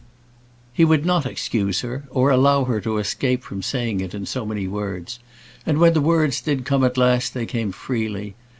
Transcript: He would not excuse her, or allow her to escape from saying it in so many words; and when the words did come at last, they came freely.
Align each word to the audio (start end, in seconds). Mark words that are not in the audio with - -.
He 0.73 0.83
would 0.83 1.05
not 1.05 1.27
excuse 1.27 1.81
her, 1.81 2.05
or 2.09 2.31
allow 2.31 2.63
her 2.63 2.81
to 2.81 2.97
escape 2.97 3.43
from 3.43 3.61
saying 3.61 3.99
it 4.01 4.15
in 4.15 4.25
so 4.25 4.47
many 4.47 4.67
words; 4.67 5.19
and 5.63 5.77
when 5.77 5.93
the 5.93 6.01
words 6.01 6.41
did 6.41 6.65
come 6.65 6.83
at 6.83 6.97
last, 6.97 7.35
they 7.35 7.45
came 7.45 7.71
freely. 7.71 8.33